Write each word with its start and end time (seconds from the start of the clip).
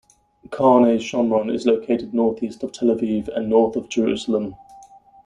Karnei 0.47 0.97
Shomron 0.99 1.53
is 1.53 1.67
located 1.67 2.11
northeast 2.11 2.63
of 2.63 2.71
Tel 2.71 2.87
Aviv 2.87 3.27
and 3.37 3.47
north 3.51 3.75
of 3.75 3.87
Jerusalem. 3.87 4.55